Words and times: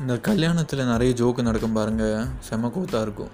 இந்த 0.00 0.14
கல்யாணத்தில் 0.14 0.84
நிறைய 0.84 1.14
ஜோக்கு 1.14 1.42
நடக்கும் 1.42 1.72
பாருங்கள் 1.72 2.26
செம 2.38 2.68
கூத்தாக 2.68 3.02
இருக்கும். 3.02 3.28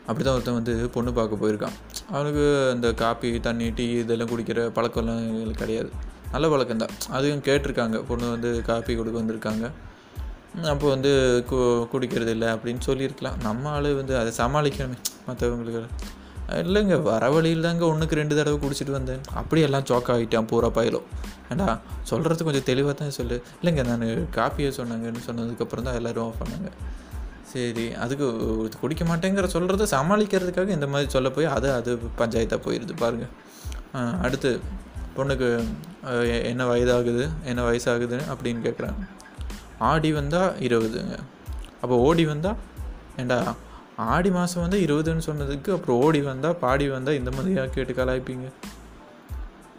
அப்படி 0.00 0.22
தான் 0.22 0.34
ஒருத்தன் 0.34 0.54
வந்து 0.54 0.88
பொண்ணு 0.88 1.12
பார்க்க 1.12 1.46
போயிருக்கான். 1.46 1.72
அவனுக்கு 2.10 2.72
இந்த 2.74 2.94
காப்பி 2.94 3.40
தண்ணி 3.40 3.70
டீ 3.70 3.90
இதெல்லாம் 3.90 4.28
குடிக்கிற 4.28 4.68
பழக்கம்லாம் 4.68 5.20
எங்களுக்கு 5.28 5.58
கிடையாது. 5.58 5.90
நல்ல 6.30 6.48
பழக்கம் 6.48 6.76
தான். 6.76 6.88
அதையும் 7.10 7.40
கேட்டிருக்காங்க. 7.40 8.02
பொண்ணு 8.08 8.30
வந்து 8.30 8.62
காப்பி 8.62 8.96
கொடுக்க 8.96 9.20
வந்திருக்காங்க. 9.20 9.70
அப்போ 10.66 10.88
வந்து 10.88 11.44
கு 11.50 11.54
குடிக்கிறது 11.92 12.28
இல்லை 12.28 12.48
அப்படின்னு 12.48 12.80
சொல்லியிருக்கலாம். 12.80 13.34
நம்ம 13.42 13.68
ஆள் 13.68 13.94
வந்து 13.94 14.18
அதை 14.18 14.32
சமாளிக்கணுமே. 14.36 14.98
மற்றவங்களுக்கு 15.28 15.86
இல்லைங்க 16.48 16.96
வர 17.02 17.24
வழியில் 17.30 17.66
தாங்க 17.66 17.84
ஒன்றுக்கு 17.84 18.18
ரெண்டு 18.18 18.36
தடவை 18.36 18.58
குடிச்சிட்டு 18.58 18.94
வந்தேன். 18.96 19.22
அப்படியெல்லாம் 19.40 19.86
சோக் 19.90 20.10
ஆகிட்டான் 20.14 20.48
பூரா 20.50 20.68
பயிலும் 20.78 21.06
ஏண்டா 21.50 21.66
சொல்கிறது 22.02 22.46
கொஞ்சம் 22.46 22.66
தெளிவாக 22.70 22.94
தான் 22.94 23.16
சொல்லு. 23.18 23.36
இல்லைங்க 23.58 23.82
நான் 23.90 24.06
காப்பியை 24.36 24.70
சொன்னாங்கன்னு 24.78 25.22
சொன்னதுக்கப்புறம் 25.26 25.86
தான் 25.88 25.98
எல்லோரும் 26.00 26.24
ஆஃப் 26.26 26.40
பண்ணாங்க 26.42 26.70
சரி 27.52 27.84
அதுக்கு 28.04 28.26
இது 28.64 28.80
குடிக்க 28.80 29.02
மாட்டேங்கிற 29.04 29.46
சொல்கிறத 29.56 29.84
சமாளிக்கிறதுக்காக 29.94 30.74
இந்த 30.78 30.86
மாதிரி 30.86 31.10
சொல்ல 31.10 31.28
போய் 31.30 31.52
அது 31.56 31.68
அது 31.72 31.90
பஞ்சாயத்தாக 32.18 32.60
போயிடுது 32.64 32.96
பாருங்கள் 32.96 33.32
அடுத்து 34.26 34.50
பொண்ணுக்கு 35.16 35.48
என்ன 36.42 36.64
வயதாகுது 36.72 37.22
என்ன 37.44 37.60
வயசாகுது 37.68 38.18
அப்படின்னு 38.32 38.60
கேட்குறாங்க 38.66 39.04
ஆடி 39.78 40.12
வந்தால் 40.12 40.52
இருபதுங்க. 40.66 41.16
அப்போ 41.82 41.96
ஓடி 41.98 42.24
வந்தால் 42.26 42.58
ஏண்டா 43.16 43.38
ஆடி 44.06 44.30
மாதம் 44.30 44.62
வந்து 44.62 44.78
இருபதுன்னு 44.78 45.22
சொன்னதுக்கு 45.26 45.70
அப்புறம் 45.72 46.00
ஓடி 46.00 46.20
வந்தால் 46.20 46.56
பாடி 46.56 46.88
வந்தால் 46.88 47.14
இந்த 47.14 47.30
மாதிரியாக 47.30 47.68
கேட்டு 47.68 47.92
கலாய்ப்பீங்க 47.92 48.48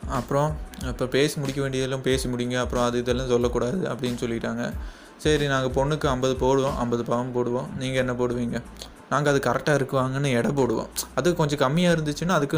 அப்புறம் 0.10 0.56
இப்போ 0.82 1.06
பேசி 1.06 1.40
முடிக்க 1.40 1.62
வேண்டியதெல்லாம் 1.62 2.02
பேசி 2.02 2.30
முடிங்க 2.30 2.56
அப்புறம் 2.60 2.86
அது 2.86 2.98
இதெல்லாம் 3.00 3.28
சொல்லக்கூடாது 3.28 3.78
அப்படின்னு 3.90 4.20
சொல்லிட்டாங்க. 4.24 4.74
சரி 5.18 5.48
நாங்கள் 5.48 5.74
பொண்ணுக்கு 5.78 6.08
ஐம்பது 6.08 6.34
போடுவோம் 6.34 6.76
ஐம்பது 6.76 7.04
பவன் 7.04 7.32
போடுவோம். 7.36 7.68
நீங்கள் 7.78 8.02
என்ன 8.06 8.14
போடுவீங்க? 8.14 8.62
நாங்கள் 9.10 9.34
அது 9.34 9.42
கரெக்டாக 9.50 9.80
இருக்குவாங்கன்னு 9.80 10.32
எடை 10.40 10.52
போடுவோம். 10.52 10.88
அது 11.16 11.36
கொஞ்சம் 11.36 11.60
கம்மியாக 11.60 11.96
இருந்துச்சுன்னா 11.96 12.36
அதுக்கு 12.40 12.58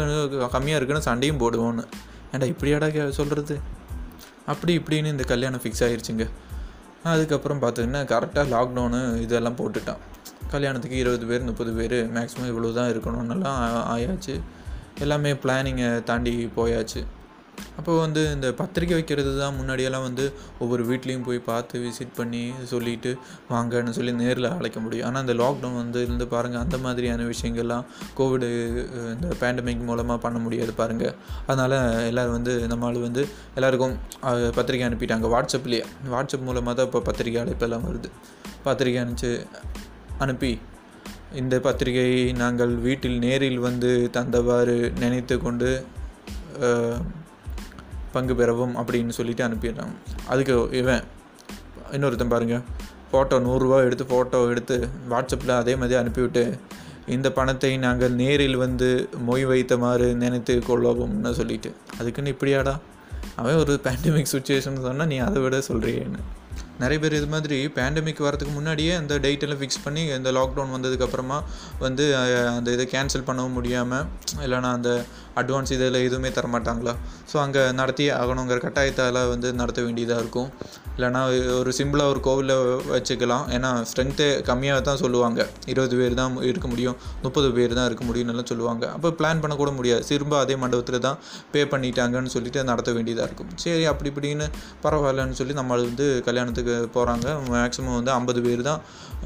கம்மியாக 0.56 0.80
இருக்குன்னு 0.80 1.02
சண்டையும் 1.02 1.40
போடுவோன்னு 1.40 1.84
ஏன்டா 2.32 2.46
இப்படியாடா 2.54 3.08
சொல்கிறது 3.08 3.58
அப்படி 4.46 4.78
இப்படின்னு 4.78 5.06
இந்த 5.06 5.22
கல்யாணம் 5.22 5.60
ஃபிக்ஸ் 5.60 5.84
ஆகிருச்சுங்க 5.86 6.26
அதுக்கப்புறம் 7.04 7.62
பார்த்தீங்கன்னா 7.62 8.02
கரெக்டாக 8.14 8.46
லாக்டவுனு 8.54 9.20
இதெல்லாம் 9.20 9.56
போட்டுட்டான். 9.56 10.02
கல்யாணத்துக்கு 10.54 11.00
இருபது 11.04 11.26
பேர் 11.30 11.48
முப்பது 11.48 11.72
பேர் 11.78 11.98
மேக்ஸிமம் 12.18 12.50
இவ்வளோ 12.52 12.74
தான் 12.78 12.92
இருக்கணும்னெல்லாம் 12.92 13.58
ஆயாச்சு. 13.94 14.36
எல்லாமே 15.04 15.32
பிளானிங்கை 15.42 15.90
தாண்டி 16.10 16.36
போயாச்சு. 16.60 17.02
அப்போ 17.78 17.92
வந்து 18.02 18.20
இந்த 18.34 18.48
பத்திரிக்கை 18.58 18.94
வைக்கிறது 18.96 19.30
தான் 19.40 19.54
முன்னாடியெல்லாம் 19.58 20.04
வந்து 20.06 20.24
ஒவ்வொரு 20.62 20.82
வீட்லேயும் 20.88 21.24
போய் 21.26 21.38
பார்த்து 21.48 21.76
விசிட் 21.84 22.14
பண்ணி 22.18 22.40
சொல்லிட்டு 22.70 23.10
வாங்கன்னு 23.52 23.92
சொல்லி 23.98 24.12
நேரில் 24.20 24.48
அழைக்க 24.56 24.78
முடியும். 24.84 25.06
ஆனால் 25.08 25.22
இந்த 25.24 25.34
லாக்டவுன் 25.40 25.78
வந்து 25.82 26.00
இருந்து 26.06 26.26
பாருங்கள் 26.34 26.62
அந்த 26.64 26.78
மாதிரியான 26.84 27.26
விஷயங்கள்லாம் 27.32 27.86
கோவிடு 28.18 28.48
இந்த 29.14 29.28
பேண்டமிக் 29.42 29.86
மூலமாக 29.90 30.18
பண்ண 30.24 30.40
முடியாது 30.46 30.74
பாருங்கள் 30.80 31.14
அதனால் 31.46 31.76
எல்லோரும் 32.10 32.36
வந்து 32.38 32.54
நம்ம 32.72 32.88
ஆள் 32.90 33.00
வந்து 33.08 33.24
எல்லாருக்கும் 33.58 33.96
பத்திரிக்கை 34.58 34.86
அனுப்பிட்டாங்க. 34.90 35.28
வாட்ஸ்அப்லேயே 35.36 35.84
வாட்ஸ்அப் 36.14 36.46
மூலமாக 36.50 36.76
தான் 36.80 36.90
இப்போ 36.90 37.02
பத்திரிக்கை 37.10 37.40
அழைப்பெல்லாம் 37.44 37.86
வருது. 37.88 38.10
பத்திரிக்கை 38.68 39.00
அனுப்பிச்சு 39.04 39.32
அனுப்பி. 40.18 40.58
இந்த 41.34 41.60
பத்திரிகையை 41.60 42.32
நாங்கள் 42.32 42.74
வீட்டில் 42.74 43.18
நேரில் 43.18 43.58
வந்து 43.58 44.10
தந்தவாறு 44.12 44.98
நினைத்து 44.98 45.38
கொண்டு 45.38 45.84
பங்கு 48.12 48.34
பெறவும் 48.34 48.76
அப்படின்னு 48.76 49.08
சொல்லிட்டு 49.08 49.48
அனுப்பிடுறாங்க 49.48 49.94
அதுக்கு 50.26 50.68
இவன் 50.78 51.02
இன்னொருத்தன் 51.92 52.28
பாருங்கள் 52.28 52.62
ஃபோட்டோ 53.12 53.36
நூறுரூவா 53.46 53.78
எடுத்து 53.84 54.04
ஃபோட்டோ 54.04 54.48
எடுத்து 54.48 54.88
வாட்ஸ்அப்பில் 55.10 55.56
அதே 55.56 55.76
மாதிரி 55.76 55.94
அனுப்பிவிட்டு 55.94 56.58
இந்த 57.06 57.32
பணத்தை 57.32 57.76
நாங்கள் 57.76 58.12
நேரில் 58.12 58.56
வந்து 58.56 59.08
மொய் 59.28 59.46
வைத்தமாறு 59.46 60.14
நினைத்து 60.14 60.62
கொள்ளவும்னு 60.68 61.32
சொல்லிட்டு. 61.32 61.74
அதுக்குன்னு 61.98 62.30
இப்படியாடா? 62.30 62.74
அவன் 63.36 63.54
ஒரு 63.54 63.80
பேண்டமிக் 63.84 64.32
சுச்சுவேஷன் 64.32 64.80
சொன்னால் 64.80 65.06
நீ 65.06 65.16
அதை 65.18 65.42
விட 65.42 65.58
சொல்கிறியேன்னு 65.58 66.22
நிறைய 66.80 66.98
பேர் 67.00 67.16
இது 67.18 67.28
மாதிரி 67.34 67.58
பேண்டமிக் 67.76 68.22
வரதுக்கு 68.26 68.52
முன்னாடியே 68.58 68.92
அந்த 69.00 69.14
டேட்டெல்லாம் 69.24 69.60
ஃபிக்ஸ் 69.62 69.82
பண்ணி 69.86 70.02
இந்த 70.18 70.30
லாக்டவுன் 70.38 70.74
வந்ததுக்கப்புறமா 70.76 71.38
வந்து 71.84 72.04
அந்த 72.56 72.68
இதை 72.76 72.86
கேன்சல் 72.94 73.26
பண்ணவும் 73.28 73.56
முடியாமல் 73.58 74.06
இல்லைனா 74.46 74.70
அந்த 74.78 74.92
அட்வான்ஸ் 75.40 75.72
இதில் 75.74 75.98
எதுவுமே 76.06 76.30
தர 76.36 76.46
மாட்டாங்களா 76.54 76.92
ஸோ 77.30 77.36
அங்கே 77.42 77.60
நடத்தி 77.80 78.06
ஆகணுங்கிற 78.20 78.58
கட்டாயத்தால் 78.64 79.20
வந்து 79.32 79.48
நடத்த 79.60 79.80
வேண்டியதாக 79.84 80.22
இருக்கும். 80.22 80.48
இல்லைனா 80.96 81.20
ஒரு 81.60 81.70
சிம்பிளாக 81.78 82.12
ஒரு 82.12 82.20
கோவிலில் 82.26 82.58
வச்சுக்கலாம். 82.94 83.44
ஏன்னா 83.56 83.70
ஸ்ட்ரென்த்து 83.90 84.26
கம்மியாக 84.48 84.80
தான் 84.88 85.00
சொல்லுவாங்க. 85.02 85.40
இருபது 85.72 85.94
பேர் 86.00 86.16
தான் 86.20 86.34
இருக்க 86.50 86.66
முடியும். 86.72 86.96
முப்பது 87.24 87.48
பேர் 87.58 87.76
தான் 87.78 87.86
இருக்க 87.90 88.04
முடியும்னுலாம் 88.08 88.50
சொல்லுவாங்க. 88.52 88.84
அப்போ 88.96 89.10
பிளான் 89.20 89.40
பண்ணக்கூட 89.44 89.70
முடியாது. 89.78 90.04
திரும்ப 90.10 90.36
அதே 90.42 90.56
மண்டபத்தில் 90.64 91.04
தான் 91.06 91.18
பே 91.54 91.62
பண்ணிட்டாங்கன்னு 91.74 92.32
சொல்லிட்டு 92.36 92.66
நடத்த 92.70 92.92
வேண்டியதாக 92.98 93.28
இருக்கும். 93.28 93.50
சரி 93.64 93.86
அப்படி 93.92 94.10
இப்படின்னு 94.12 94.48
பரவாயில்லன்னு 94.84 95.38
சொல்லி 95.40 95.56
நம்ம 95.60 95.80
வந்து 95.88 96.08
கல்யாணத்துக்கு 96.28 96.61
போகிறாங்க 96.94 97.26
மேக்ஸிமம் 97.52 97.96
வந்து 97.98 98.12
ஐம்பது 98.18 98.40
பேர் 98.46 98.62
தான் 98.70 98.80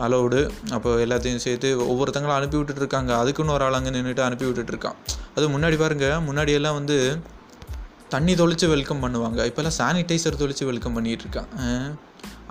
அலௌடு 0.06 0.40
அப்போ 0.76 0.90
எல்லாத்தையும் 1.04 1.44
சேர்த்து 1.46 1.68
ஒவ்வொருத்தங்களும் 1.92 2.38
அனுப்பி 2.38 2.58
விட்டுட்ருக்காங்க 2.60 3.12
அதுக்குன்னு 3.22 3.54
ஒரு 3.56 3.64
ஆள் 3.66 3.78
அங்கே 3.78 3.92
நின்றுட்டு 3.96 4.26
அனுப்பி 4.28 4.46
விட்டுட்ருக்கான் 4.48 4.98
அது 5.36 5.46
முன்னாடி 5.54 5.78
பாருங்கள் 5.84 6.22
முன்னாடியெல்லாம் 6.28 6.78
வந்து 6.80 6.98
தண்ணி 8.14 8.32
தொளித்து 8.40 8.66
வெல்கம் 8.72 9.00
பண்ணுவாங்க. 9.04 9.40
இப்போல்லாம் 9.50 9.76
சானிடைசர் 9.78 10.42
தொளித்து 10.42 10.64
வெல்கம் 10.68 10.96
பண்ணிகிட்ருக்கான் 10.96 11.48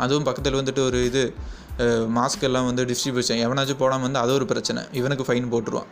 அதுவும் 0.04 0.26
பக்கத்தில் 0.28 0.58
வந்துட்டு 0.60 0.82
ஒரு 0.88 1.00
இது 1.10 1.22
மாஸ்க் 2.18 2.44
எல்லாம் 2.48 2.68
வந்து 2.70 2.84
டிஸ்ட்ரிபியூஷன் 2.90 3.42
எவனாச்சும் 3.46 3.80
போடாமல் 3.84 4.06
வந்து 4.08 4.20
அது 4.24 4.32
ஒரு 4.40 4.46
பிரச்சனை. 4.52 4.82
இவனுக்கு 5.00 5.26
ஃபைன் 5.28 5.48
போட்டுருவான். 5.54 5.90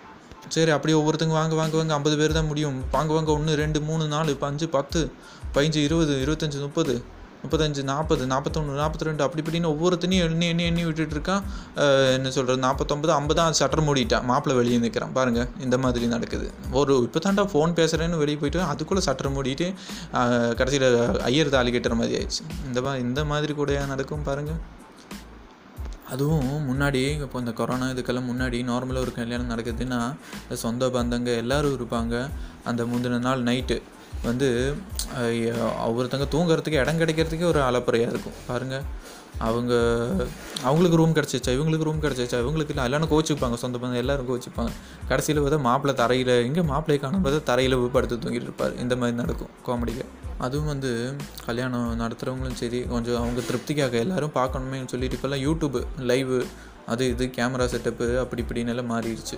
சரி 0.53 0.71
அப்படியே 0.75 0.95
ஒவ்வொருத்தங்க 0.99 1.35
வாங்க 1.39 1.55
வாங்க 1.59 1.75
வாங்க 1.79 1.93
ஐம்பது 1.97 2.15
பேர் 2.21 2.37
தான் 2.37 2.49
முடியும். 2.51 2.77
வாங்க 2.95 3.11
வாங்க 3.15 3.31
ஒன்று 3.37 3.53
ரெண்டு 3.63 3.79
மூணு 3.87 4.03
நாலு 4.13 4.31
இப்போ 4.35 4.47
அஞ்சு 4.51 4.67
பத்து 4.77 4.99
பதினஞ்சு 5.55 5.81
இருபது 5.87 6.13
இருபத்தஞ்சி 6.23 6.59
முப்பது. 6.65 6.95
முப்பத்தஞ்சு 7.43 7.83
நாற்பது 7.91 8.23
நாற்பத்தொன்று 8.33 8.79
நாற்பத்தி 8.81 9.07
ரெண்டு 9.09 9.23
அப்படி 9.25 9.41
இப்படின்னு 9.43 9.71
ஒவ்வொருத்தனையும் 9.73 10.25
எண்ணி 10.27 10.47
எண்ணி 10.53 10.65
எண்ணி 10.69 10.83
விட்டுட்டு 10.87 11.15
இருக்கான். 11.17 11.43
என்ன 12.17 12.31
சொல்கிறது 12.37 12.61
நாற்பத்தொம்பது 12.67 13.13
ஐம்பதான் 13.19 13.57
சட்டர் 13.61 13.85
மூடிட்டான். 13.87 14.27
மாப்பிள்ளை 14.31 14.55
வெளியே 14.59 14.77
நிற்கிறான் 14.83 15.15
பாருங்கள் 15.17 15.49
இந்த 15.65 15.77
மாதிரி 15.85 16.07
நடக்குது. 16.15 16.47
ஒரு 16.81 16.95
இப்போ 17.07 17.21
தாண்டா 17.25 17.45
ஃபோன் 17.53 17.77
பேசுகிறேன்னு 17.79 18.21
வெளியே 18.23 18.39
போயிட்டு 18.43 18.61
அதுக்குள்ளே 18.71 19.03
சட்டர் 19.07 19.33
மூடிட்டு 19.37 19.67
கடைசியில் 20.59 20.87
ஐயர் 21.31 21.55
தாலி 21.57 21.73
கட்டுற 21.77 21.95
மாதிரி 22.01 22.15
ஆயிடுச்சு. 22.19 22.45
இந்த 22.69 22.79
மாதிரி 22.85 23.03
இந்த 23.09 23.23
மாதிரி 23.33 23.55
கூட 23.61 23.81
நடக்கும் 23.91 24.25
பாருங்கள் 24.29 24.61
அதுவும் 26.13 26.49
முன்னாடி 26.69 27.01
இப்போ 27.25 27.37
இந்த 27.43 27.51
கொரோனா 27.59 27.85
இதுக்கெல்லாம் 27.93 28.27
முன்னாடி 28.31 28.57
நார்மலாக 28.69 29.05
ஒரு 29.05 29.13
கல்யாணம் 29.17 29.51
நடக்குதுன்னா 29.51 29.99
சொந்த 30.63 30.89
பந்தங்க 30.95 31.29
எல்லோரும் 31.41 31.75
இருப்பாங்க. 31.77 32.15
அந்த 32.69 32.81
முந்தின 32.91 33.21
நாள் 33.27 33.41
நைட்டு 33.49 33.77
வந்து 34.23 34.47
அஹ், 35.15 35.33
ஒவ்வொருத்தங்க 35.85 36.27
தூங்குறதுக்கு 36.31 36.81
இடம் 36.81 36.99
கிடைக்கிறதுக்கே 36.99 37.47
ஒரு 37.49 37.59
அலப்பறையாக 37.65 38.13
இருக்கும். 38.13 38.37
பாருங்கள் 38.47 38.85
அவங்க 39.39 39.73
அவங்களுக்கு 40.63 40.97
ரூம் 40.97 41.15
கிடச்சிச்சா 41.15 41.51
இவங்களுக்கு 41.55 41.87
ரூம் 41.87 42.01
கிடச்சிச்சா 42.01 42.37
இவங்களுக்கு 42.41 42.73
இல்லை 42.73 42.85
எல்லாரும் 42.85 43.11
கோச்சிப்பாங்க 43.11 43.55
சொந்த 43.55 43.77
பந்தம் 43.77 44.01
எல்லாரும் 44.01 44.29
கோச்சிப்பாங்க 44.29 44.71
கடைசியில் 45.09 45.41
பார்த்தா 45.41 45.59
மாப்பிள்ளை 45.61 45.95
தரையில் 45.97 46.33
இங்கே 46.45 46.63
மாப்பிள்ளை 46.63 46.97
காணும் 46.99 47.23
பார்த்தா 47.25 47.41
தரையில் 47.45 47.77
போய் 47.77 47.95
படுத்து 47.95 48.21
தூங்கிட்டு 48.23 48.49
இருப்பார். 48.49 48.75
இந்த 48.83 48.95
மாதிரி 48.95 49.17
நடக்கும் 49.17 49.53
காமெடிக்கு 49.67 50.05
அதுவும் 50.39 50.71
வந்து 50.71 50.91
கல்யாணம் 51.45 51.89
நடத்துகிறவங்களும் 51.99 52.59
சரி 52.61 52.79
கொஞ்சம் 52.87 53.19
அவங்க 53.19 53.41
திருப்திக்காக 53.41 53.97
எல்லாரும் 53.99 54.35
பார்க்கணுமேன்னு 54.35 54.91
சொல்லிட்டு 54.93 55.17
இப்போல்லாம் 55.17 55.43
யூடியூப்பு 55.45 55.81
லைவு 56.05 56.39
அது 56.87 57.03
இது 57.09 57.25
கேமரா 57.35 57.65
செட்டப்பு 57.65 58.07
அப்படி 58.19 58.41
இப்படின்னு 58.43 58.71
எல்லாம் 58.71 58.91
மாறிடுச்சு. 58.91 59.37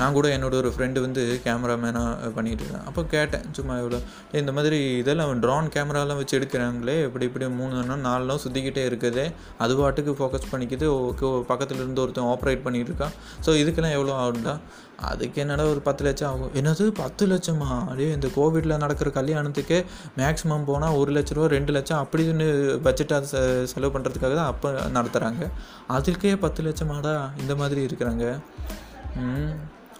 நான் 0.00 0.12
கூட 0.12 0.28
என்னோட 0.38 0.54
ஒரு 0.54 0.72
ஃப்ரெண்டு 0.76 1.00
வந்து 1.00 1.40
கேமராமேனாக 1.44 2.30
பண்ணிகிட்டு 2.36 2.60
இருக்கேன். 2.60 2.84
அப்போ 2.86 3.02
கேட்டேன் 3.04 3.44
சும்மா 3.52 3.74
இவ்வளோ. 3.76 3.98
இந்த 4.32 4.52
மாதிரி 4.52 4.78
இதெல்லாம் 4.96 5.40
ட்ரோன் 5.40 5.68
கேமராலாம் 5.68 6.16
வச்சு 6.16 6.38
எடுக்கிறாங்களே 6.38 7.04
இப்படி 7.04 7.24
இப்படி 7.24 7.48
மூணு 7.48 7.82
நாள் 7.82 7.98
நாலு 7.98 8.24
நாள் 8.24 8.38
சுற்றிக்கிட்டே 8.44 8.84
இருக்குது. 8.90 9.24
அது 9.58 9.76
பாட்டுக்கு 9.76 10.12
ஃபோக்கஸ் 10.12 10.50
பண்ணிக்குது 10.52 10.84
ஓ- 10.86 11.40
பக்கத்தில் 11.40 11.76
இருந்து 11.76 12.00
ஒருத்தன் 12.00 12.24
ஆப்ரேட் 12.24 12.66
பண்ணிகிட்டு 12.66 12.92
இருக்கான். 12.92 13.14
ஸோ 13.46 13.50
இதுக்கெல்லாம் 13.62 13.92
எவ்வளோ 13.92 14.12
ஆகும்டா? 14.14 14.54
அதுக்கு 15.00 15.40
என்னடா 15.40 15.64
ஒரு 15.64 15.80
பத்து 15.80 16.04
லட்சம் 16.04 16.30
ஆகும். 16.30 16.50
என்னது? 16.54 16.86
பத்து 16.94 17.26
லட்சமா? 17.26 17.68
அப்படியே 17.80 18.12
இந்த 18.12 18.28
கோவிடில் 18.36 18.76
நடக்கிற 18.76 19.10
கல்யாணத்துக்கே 19.10 19.84
மேக்ஸிமம் 20.18 20.64
போனால் 20.64 20.94
ஒரு 20.94 21.12
லட்ச 21.12 21.34
ரூபா 21.34 21.46
ரெண்டு 21.46 21.72
லட்சம் 21.72 22.08
அப்படின்னு 22.10 22.48
பட்ஜெட்டாக 22.84 23.20
செலவு 23.64 23.98
பண்ணுறதுக்காக 23.98 24.34
தான் 24.34 24.46
அப்போ 24.46 24.70
நடத்துகிறாங்க 24.72 25.50
அதுக்கே 25.88 26.36
பத்து 26.36 26.62
லட்சமாடா? 26.62 27.40
இந்த 27.40 27.54
மாதிரி 27.54 27.86
இருக்கிறாங்க? 27.86 28.38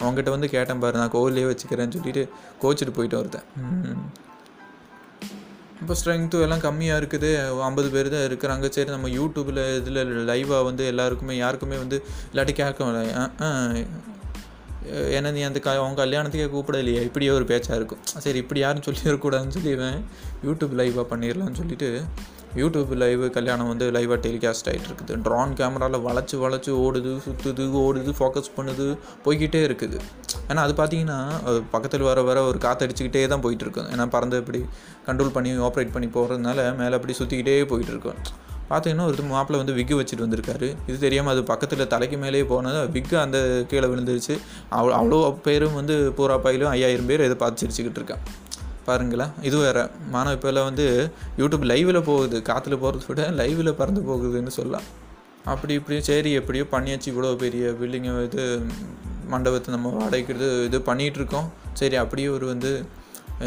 அவங்ககிட்ட 0.00 0.30
வந்து 0.36 0.48
கேட்டேன் 0.56 0.82
பாரு 0.84 1.00
நான் 1.02 1.14
கோவிலே 1.16 1.46
வச்சுக்கிறேன்னு 1.52 1.96
சொல்லிட்டு 1.98 2.24
கோச்சிட்டு 2.62 2.94
போயிட்டு 2.98 3.18
ஒருத்தன். 3.20 3.46
இப்போ 5.82 5.94
ஸ்ட்ரென்த்து 5.98 6.42
எல்லாம் 6.46 6.64
கம்மியாக 6.64 7.00
இருக்குது. 7.00 7.28
ஐம்பது 7.68 7.88
பேர் 7.94 8.08
தான் 8.14 8.26
இருக்கிறாங்க. 8.28 8.66
சரி 8.76 8.90
நம்ம 8.94 9.10
யூடியூப்பில் 9.18 9.60
இதில் 9.80 10.00
லைவாக 10.30 10.62
வந்து 10.68 10.82
எல்லாருக்குமே 10.92 11.36
யாருக்குமே 11.44 11.76
வந்து 11.84 11.98
இல்லாட்டி 12.32 12.54
கேட்க 12.60 12.88
ஏன்னா 15.16 15.30
நீ 15.36 15.40
அந்த 15.46 15.58
க 15.64 15.70
அவங்க 15.78 15.98
கல்யாணத்துக்கே 16.02 16.46
கூப்பிடலையே? 16.52 17.00
இப்படியே 17.08 17.30
ஒரு 17.38 17.44
பேச்சாக 17.50 17.78
இருக்கும். 17.78 18.02
சரி 18.24 18.38
இப்படி 18.42 18.60
யாரும் 18.60 18.84
சொல்லிடக்கூடாதுன்னு 18.86 19.56
சொல்லி 19.56 19.72
இவன் 19.76 19.98
யூடியூப் 20.46 20.76
லைவாக 20.80 21.04
பண்ணிடலாம்னு 21.10 21.58
சொல்லிட்டு 21.60 21.88
யூடியூப் 22.58 22.92
லைவ் 23.02 23.22
கல்யாணம் 23.36 23.68
வந்து 23.70 23.86
லைவாக 23.96 24.18
டெலிகாஸ்ட் 24.26 24.68
ஆகிட்டு 24.70 24.88
இருக்குது 24.90 25.16
ட்ரான் 25.26 25.52
கேமராவில் 25.58 26.04
வளைச்சி 26.06 26.36
வளைச்சி 26.44 26.72
ஓடுது 26.84 27.12
சுற்றுது 27.26 27.64
ஓடுது 27.84 28.12
ஃபோக்கஸ் 28.18 28.50
பண்ணுது 28.56 28.86
போய்கிட்டே 29.24 29.62
இருக்குது. 29.68 29.98
ஏன்னா 30.50 30.62
அது 30.66 30.74
பார்த்தீங்கன்னா 30.80 31.18
பக்கத்தில் 31.74 32.06
வர 32.10 32.22
வர 32.28 32.38
ஒரு 32.50 32.60
காற்றடிச்சிக்கிட்டே 32.66 33.24
தான் 33.34 33.44
போயிட்டுருக்கும். 33.46 33.88
ஏன்னா 33.94 34.06
பறந்து 34.16 34.42
இப்படி 34.44 34.62
கண்ட்ரோல் 35.08 35.34
பண்ணி 35.38 35.52
ஆப்ரேட் 35.68 35.94
பண்ணி 35.96 36.10
போகிறதுனால 36.18 36.68
மேலே 36.82 36.96
அப்படி 37.00 37.16
சுற்றிக்கிட்டே 37.20 37.56
போயிட்டுருக்கும். 37.72 38.20
பார்த்தீங்கன்னா 38.72 39.06
ஒரு 39.10 39.22
மாப்பிள்ளை 39.30 39.58
வந்து 39.60 39.76
விக்கு 39.78 39.94
வச்சுட்டு 40.00 40.26
வந்திருக்காரு. 40.26 40.66
இது 40.88 40.96
தெரியாமல் 41.06 41.32
அது 41.34 41.42
பக்கத்தில் 41.52 41.90
தலைக்கு 41.94 42.16
மேலேயே 42.24 42.44
போனது 42.52 42.82
விக்கு 42.96 43.16
அந்த 43.24 43.38
கீழே 43.70 43.86
விழுந்துருச்சு. 43.92 44.34
அவ்வளோ 44.76 44.92
அவ்வளோ 45.00 45.18
பேரும் 45.48 45.78
வந்து 45.80 45.96
பூரா 46.18 46.36
பயிலும் 46.46 46.72
ஐயாயிரம் 46.76 47.10
பேர் 47.10 47.26
இதை 47.28 47.38
பார்த்து 47.42 47.62
சிரிச்சுக்கிட்டு 47.62 48.00
இருக்கான் 48.02 48.22
பாருங்களேன். 48.90 49.32
இது 49.48 49.56
வேறு. 49.64 49.84
மாணவ 50.14 50.34
இப்போல்லாம் 50.36 50.68
வந்து 50.70 50.86
யூடியூப் 51.38 51.70
லைவில் 51.72 52.06
போகுது. 52.10 52.38
காற்றுல 52.48 52.76
போகிறத 52.82 53.08
விட 53.10 53.30
லைவில் 53.40 53.78
பறந்து 53.80 54.02
போகுதுன்னு 54.08 54.58
சொல்லலாம். 54.58 54.88
அப்படி 55.52 55.72
இப்படியும் 55.78 56.08
சரி 56.08 56.30
எப்படியோ 56.38 56.64
பண்ணியாச்சு. 56.72 57.08
இவ்வளோ 57.12 57.30
பெரிய 57.42 57.66
பில்டிங்கை 57.80 58.14
இது 58.28 58.44
மண்டபத்தை 59.32 59.70
நம்ம 59.74 59.90
வாடகைக்கிறது 59.98 60.48
இது 60.68 60.78
பண்ணிகிட்ருக்கோம் 60.86 61.48
சரி 61.80 61.96
அப்படியே 62.02 62.28
ஒரு 62.36 62.46
வந்து 62.52 62.70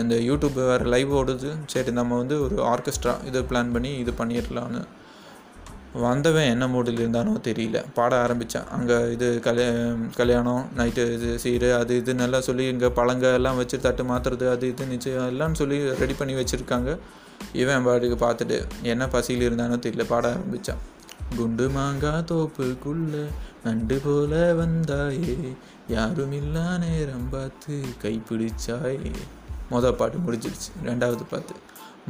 இந்த 0.02 0.16
யூடியூப் 0.28 0.58
வேறு 0.60 0.86
லைவ் 0.94 1.12
ஓடுது. 1.20 1.50
சரி 1.74 1.92
நம்ம 1.98 2.18
வந்து 2.22 2.36
ஒரு 2.46 2.56
ஆர்கெஸ்ட்ரா 2.72 3.14
இதை 3.30 3.42
பிளான் 3.50 3.74
பண்ணி 3.76 3.92
இது 4.04 4.12
பண்ணிடலான்னு 4.20 4.82
வந்தவன் 6.02 6.50
என்ன 6.52 6.66
மூடில் 6.74 7.00
இருந்தானோ 7.02 7.32
தெரியல. 7.48 7.80
பாட 7.98 8.12
ஆரம்பித்தான் 8.22 8.70
அங்கே 8.76 8.96
இது 9.16 9.28
கல்யா 9.48 9.68
கல்யாணம் 10.20 10.64
நைட்டு 10.78 11.04
இது 11.16 11.30
சீரு 11.44 11.70
அது 11.80 11.98
இது 12.02 12.14
நல்லா 12.22 12.40
சொல்லி 12.48 12.64
இங்கே 12.74 12.90
பழங்க 13.00 13.26
எல்லாம் 13.40 13.60
வச்சு 13.62 13.78
தட்டு 13.86 14.04
மாற்றுறது 14.12 14.46
அது 14.54 14.68
இது 14.72 14.86
நிச்சயம் 14.94 15.30
எல்லாம் 15.34 15.58
சொல்லி 15.62 15.78
ரெடி 16.02 16.16
பண்ணி 16.22 16.36
வச்சுருக்காங்க. 16.40 16.98
இவன் 17.62 17.86
பாட்டுக்கு 17.88 18.18
பார்த்துட்டு 18.26 18.58
என்ன 18.94 19.08
பசியில் 19.16 19.46
இருந்தானோ 19.48 19.78
தெரியல 19.86 20.06
பாட 20.14 20.26
ஆரம்பித்தான் 20.36 20.82
குண்டு 21.38 21.68
மாங்கா 21.76 22.14
தோப்புக்குள்ள 22.32 23.22
நண்டு 23.66 23.96
போல 24.06 24.34
வந்தாயே 24.62 25.36
யாரும் 25.96 26.36
இல்லா 26.42 26.66
நேரம் 26.84 27.30
பார்த்து 27.36 27.76
கைப்பிடிச்சாயே 28.04 29.14
மொதல் 29.72 30.00
பாட்டு 30.02 30.18
முடிஞ்சிடுச்சு. 30.26 30.72
ரெண்டாவது 30.90 31.26
பாட்டு. 31.30 31.54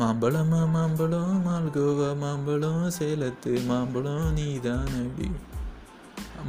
மாம்பழமா 0.01 0.60
மாம்பழம் 0.75 1.34
மால்கோவா 1.48 2.07
மாம்பழம் 2.22 2.86
சேலத்து 2.95 3.51
மாம்பழம் 3.68 4.24
நீதானடி. 4.38 5.28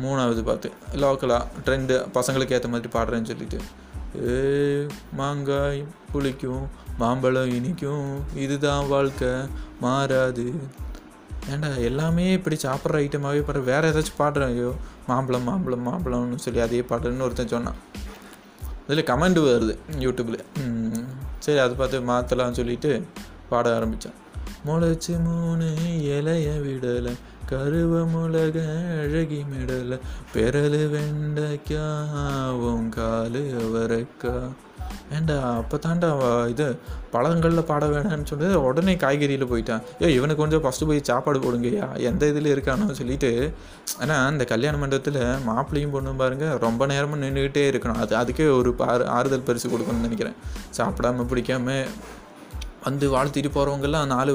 மூணாவது 0.03 0.43
பாட்டு 0.43 0.69
லோக்கலாக 1.03 1.51
ட்ரெண்டு 1.67 1.95
பசங்களுக்கு 2.15 2.55
ஏற்ற 2.57 2.69
மாதிரி 2.75 2.91
பாடுறேன்னு 2.95 3.31
சொல்லிட்டு. 3.31 3.59
ஏ 4.29 4.39
மாங்காய் 5.19 5.83
புளிக்கும் 6.13 6.65
மாம்பழம் 7.03 7.53
இனிக்கும் 7.57 8.09
இதுதான் 8.45 8.89
வாழ்க்கை 8.93 9.33
மாறாது. 9.85 10.47
ஏண்டா 11.51 11.71
எல்லாமே 11.91 12.27
இப்படி 12.39 12.59
சாப்பிட்ற 12.65 13.03
ஐட்டமாகவே 13.05 13.45
பாரு 13.51 13.63
வேறு 13.71 13.91
ஏதாச்சும் 13.93 14.21
பாடுறேன் 14.23 14.53
ஐயோ 14.55 14.71
மாம்பழம் 15.11 15.47
மாம்பழம் 15.51 15.87
மாம்பழம்னு 15.91 16.45
சொல்லி 16.47 16.63
அதே 16.67 16.81
பாடுறேன்னு 16.93 17.27
ஒருத்தன் 17.29 17.55
சொன்னான். 17.57 17.79
இதில் 18.89 19.09
கமெண்ட் 19.13 19.43
வருது 19.51 19.77
யூடியூப்பில் 20.05 20.41
சரி 21.45 21.59
அதை 21.63 21.75
பார்த்து 21.79 22.07
மாற்றலாம்னு 22.11 22.59
சொல்லிட்டு 22.59 22.91
பாட 23.55 23.69
ஆரம்பித்தான் 23.79 24.19
முளைச்சி 24.67 25.15
மூணு 25.27 25.69
இலைய 26.17 26.51
விடலை 26.67 27.15
கருவ 27.51 27.95
முளக 28.13 28.59
அழகி 29.01 29.41
மிடலை 29.53 29.97
பெரலு 30.35 30.83
வெண்டைக்கா 30.93 31.87
உன் 32.69 32.89
காலு 32.97 33.43
அவரைக்கா. 33.63 34.33
ஏண்டா 35.17 35.37
அப்போ 35.59 35.77
தாண்டா 35.85 36.09
இது 36.53 36.67
பழங்களில் 37.15 37.67
பாட 37.71 37.85
வேணாம்னு 37.93 38.29
சொல்லிட்டு 38.31 38.63
உடனே 38.69 38.95
காய்கறியில் 39.03 39.51
போயிட்டான். 39.51 39.83
ஏ 40.03 40.07
இவனுக்கு 40.17 40.43
கொஞ்சம் 40.43 40.65
ஃபஸ்ட்டு 40.65 40.89
போய் 40.91 41.01
சாப்பாடு 41.11 41.39
போடுங்கய்யா 41.45 41.89
எந்த 42.09 42.31
இதில் 42.33 42.51
இருக்கானோ 42.55 42.87
சொல்லிட்டு 43.01 43.31
ஏன்னா 44.03 44.17
இந்த 44.33 44.45
கல்யாண 44.53 44.77
மண்டபத்தில் 44.83 45.21
மாப்பிள்ளையும் 45.49 45.95
பொண்ணும் 45.97 46.21
பாருங்கள் 46.23 46.59
ரொம்ப 46.67 46.87
நேரமாக 46.93 47.23
நின்றுக்கிட்டே 47.25 47.65
இருக்கணும். 47.73 48.01
அது 48.05 48.15
அதுக்கே 48.23 48.47
ஒரு 48.59 48.73
பாரு 48.83 49.07
ஆறுதல் 49.17 49.49
பரிசு 49.51 49.69
கொடுக்கணும்னு 49.75 50.07
நினைக்கிறேன். 50.09 50.39
சாப்பிடாம 50.79 51.27
பிடிக்காம 51.33 51.77
வந்து 52.87 53.07
வாழ்த்திட்டு 53.15 53.51
போகிறவங்கெல்லாம் 53.57 54.07
நாலு 54.15 54.33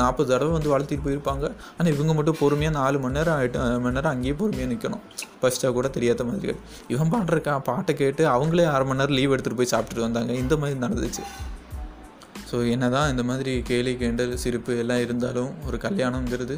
நாற்பது 0.00 0.28
தடவை 0.32 0.52
வந்து 0.56 0.72
வாழ்த்திட்டு 0.72 1.04
போயிருப்பாங்க. 1.06 1.46
ஆனால் 1.76 1.92
இவங்க 1.94 2.14
மட்டும் 2.18 2.38
பொறுமையாக 2.42 2.74
நாலு 2.80 2.96
மணி 3.04 3.16
நேரம் 3.18 3.42
எட்டு 3.44 3.66
மணி 3.84 3.96
நேரம் 3.98 4.12
அங்கேயே 4.14 4.34
பொறுமையாக 4.40 4.70
நிற்கணும் 4.72 5.04
ஃபஸ்ட்டாக 5.40 5.72
கூட 5.78 5.88
தெரியாத 5.96 6.24
மாதிரி. 6.30 6.54
இவன் 6.94 7.12
பாடுறக்கா 7.14 7.54
பாட்டை 7.70 7.94
கேட்டு 8.02 8.24
அவங்களே 8.34 8.66
அரை 8.74 8.86
மணி 8.90 9.00
நேரம் 9.02 9.16
லீவ் 9.18 9.34
எடுத்துகிட்டு 9.34 9.60
போய் 9.62 9.72
சாப்பிட்டுட்டு 9.74 10.06
வந்தாங்க. 10.08 10.32
இந்த 10.42 10.56
மாதிரி 10.62 10.78
நடந்துச்சு. 10.86 11.24
ஸோ 12.50 12.58
என்ன 12.74 12.86
தான் 12.96 13.10
இந்த 13.12 13.22
மாதிரி 13.30 13.54
கேலி 13.70 13.92
கேண்டல் 14.02 14.30
சிரிப்பு 14.42 14.74
எல்லாம் 14.82 15.02
இருந்தாலும் 15.06 15.50
ஒரு 15.68 15.78
கல்யாணங்கிறது 15.86 16.56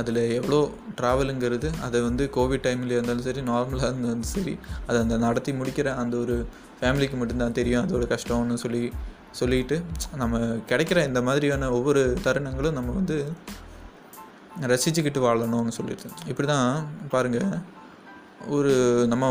அதில் 0.00 0.20
எவ்வளோ 0.36 0.58
ட்ராவலுங்கிறது 0.98 1.68
அதை 1.86 1.98
வந்து 2.06 2.24
கோவிட் 2.36 2.62
டைமில் 2.66 2.94
இருந்தாலும் 2.96 3.26
சரி 3.26 3.42
நார்மலாக 3.50 3.88
இருந்தாலும் 3.90 4.28
சரி 4.34 4.54
அதை 4.86 4.96
அந்த 5.04 5.16
நடத்தி 5.24 5.52
முடிக்கிற 5.58 5.88
அந்த 6.02 6.14
ஒரு 6.22 6.36
ஃபேமிலிக்கு 6.78 7.16
மட்டும்தான் 7.20 7.58
தெரியும். 7.58 7.84
அதோட 7.86 8.06
கஷ்டம்னு 8.14 8.56
சொல்லி 8.64 8.82
சொல்லிட்டு 9.40 9.76
நம்ம 10.22 10.40
கிடைக்கிற 10.70 10.98
இந்த 11.10 11.20
மாதிரியான 11.28 11.70
ஒவ்வொரு 11.78 12.02
தருணங்களும் 12.26 12.76
நம்ம 12.78 12.92
வந்து 13.00 13.16
ரசிச்சுக்கிட்டு 14.72 15.20
வாழணும்னு 15.26 15.78
சொல்லிட்டு. 15.78 16.08
இப்படி 16.30 16.46
தான் 16.54 16.68
பாருங்கள் 17.14 17.54
ஒரு 18.54 18.72
நம்ம 19.10 19.26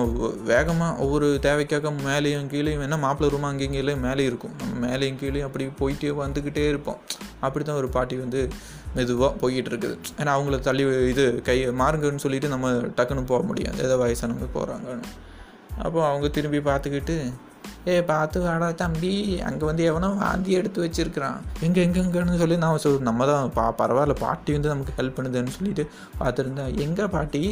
வேகமாக 0.52 1.02
ஒவ்வொரு 1.04 1.28
தேவைக்காக 1.46 1.90
மேலேயும் 2.08 2.48
கீழேயும் 2.54 2.86
என்ன 2.86 2.98
மாப்பிள்ளை 3.04 3.28
ரூமா 3.34 3.50
அங்கேயும் 3.52 3.76
கீழே 3.76 3.94
மேலே 4.06 4.24
இருக்கும். 4.30 4.54
நம்ம 4.62 4.74
மேலேயும் 4.86 5.20
கீழேயும் 5.22 5.48
அப்படி 5.48 5.66
போயிட்டே 5.82 6.12
வந்துக்கிட்டே 6.22 6.64
இருப்போம். 6.72 7.00
அப்படி 7.46 7.64
தான் 7.68 7.80
ஒரு 7.82 7.90
பாட்டி 7.96 8.16
வந்து 8.24 8.42
மெதுவாக 8.96 9.32
போய்கிட்டு 9.42 9.72
இருக்குது. 9.74 9.96
ஏன்னா 10.20 10.32
அவங்கள 10.38 10.58
தள்ளி 10.68 10.84
இது 11.12 11.26
கை 11.50 11.58
மாறுங்கன்னு 11.82 12.24
சொல்லிட்டு 12.26 12.50
நம்ம 12.56 12.72
டக்குன்னு 13.00 13.30
போக 13.34 13.44
முடியாது. 13.52 13.80
ஏதோ 13.88 13.98
வயசானவங்க 14.04 14.50
போகிறாங்கன்னு 14.58 15.12
அப்போ 15.86 16.00
அவங்க 16.10 16.28
திரும்பி 16.38 16.60
பார்த்துக்கிட்டு 16.70 17.16
ஏ 17.88 17.96
பார்த்து 18.12 18.38
வாடா 18.46 18.70
தம்பி. 18.82 19.14
அங்கே 19.50 19.66
வந்து 19.70 19.84
எவனோ 19.92 20.10
வாந்தி 20.22 20.52
எடுத்து 20.60 20.80
வச்சிருக்கிறான். 20.86 21.40
எங்கே 21.68 21.82
எங்கெங்கன்னு 21.86 22.40
சொல்லி 22.42 22.58
நான் 22.64 22.82
சொல் 22.86 23.08
நம்ம 23.10 23.28
தான் 23.32 23.52
பா 23.58 23.66
பரவாயில்ல 23.82 24.16
பாட்டி 24.26 24.52
வந்து 24.58 24.72
நமக்கு 24.74 24.96
ஹெல்ப் 25.00 25.18
பண்ணுதுன்னு 25.18 25.56
சொல்லிட்டு 25.58 25.86
பார்த்துருந்தேன் 26.22 26.74
எங்கே 26.86 27.08
பாட்டி? 27.16 27.44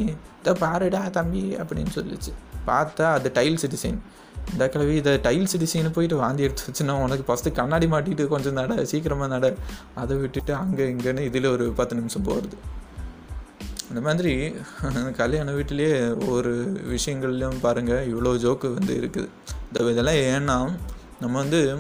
இதை 0.42 0.54
பாருடா 0.66 1.04
தம்பி 1.20 1.44
அப்படின்னு 1.62 1.94
சொல்லிச்சு. 2.00 2.34
பார்த்தா 2.70 3.06
அது 3.20 3.32
டைல்ஸ் 3.40 3.72
டிசைன் 3.76 4.02
இந்த 4.52 4.66
கிழவி 4.74 4.94
இதை 5.00 5.12
டைல்ஸ் 5.26 5.56
டிசைனு 5.64 5.90
போயிட்டு 5.96 6.16
வாந்தி 6.22 6.46
எடுத்து 6.46 6.64
வச்சுன்னா 6.68 6.94
உனக்கு 7.06 7.24
ஃபஸ்ட்டு 7.28 7.56
கண்ணாடி 7.60 7.88
மாட்டிட்டு 7.94 8.24
கொஞ்சம் 8.34 8.58
நட 8.60 8.86
சீக்கிரமாக 8.92 9.30
நட. 9.34 9.48
அதை 10.02 10.16
விட்டுட்டு 10.22 10.54
அங்கே 10.62 10.86
இங்கேன்னு 10.94 11.24
இதில் 11.30 11.54
ஒரு 11.56 11.66
பத்து 11.80 12.00
நிமிஷம் 12.00 12.28
போகிறது 12.30 12.58
அந்த 13.90 14.02
மாதிரி 14.08 14.34
கல்யாண 15.20 15.54
வீட்டிலேயே 15.58 15.96
ஒரு 16.34 16.52
விஷயங்கள்லையும் 16.94 17.58
பாருங்கள் 17.64 18.08
இவ்வளோ 18.12 18.32
ஜோக்கு 18.44 18.68
வந்து 18.78 18.94
இருக்குது. 19.02 19.30
இந்த 19.72 19.92
இதெல்லாம் 19.92 20.16
ஏன்னா 20.16 20.80
நம்ம 21.20 21.38
வந்து 21.38 21.78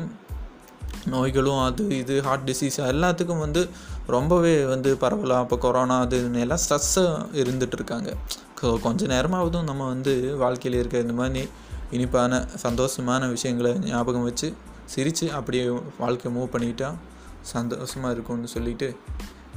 நோய்களும் 1.06 1.64
அது 1.64 1.98
இது 1.98 2.22
ஹார்ட் 2.22 2.50
டிசீஸ் 2.50 2.78
எல்லாத்துக்கும் 2.78 3.40
வந்து 3.40 3.70
ரொம்பவே 4.08 4.66
வந்து 4.66 4.98
பரவலாம் 5.02 5.42
இப்போ 5.42 5.58
கொரோனா 5.58 6.00
அது 6.00 6.40
எல்லாம் 6.40 6.58
ஸ்ட்ரெஸ்ஸாக 6.58 7.26
இருந்துட்டு 7.34 7.72
இருக்காங்க. 7.72 8.14
ஸோ 8.62 8.80
கொஞ்ச 8.80 9.06
நேரமாவதும் 9.06 9.64
நம்ம 9.64 9.88
வந்து 9.88 10.38
வாழ்க்கையில் 10.38 10.80
இருக்க 10.80 11.00
இந்த 11.00 11.14
மாதிரி 11.14 11.50
இனிப்பான 11.92 12.48
சந்தோஷமான 12.64 13.30
விஷயங்களை 13.30 13.80
ஞாபகம் 13.80 14.24
வச்சு 14.24 14.54
சிரித்து 14.86 15.32
அப்படியே 15.32 15.70
வாழ்க்கையை 16.00 16.42
மூவ் 16.42 16.56
பண்ணிக்கிட்டால் 16.56 16.96
சந்தோஷமாக 17.42 18.14
இருக்கும்னு 18.14 18.48
சொல்லிட்டு 18.48 18.98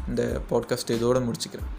இந்த 0.08 0.40
பாட்காஸ்ட் 0.50 0.90
இதோடு 0.90 1.20
முடிச்சுக்கிறேன். 1.20 1.70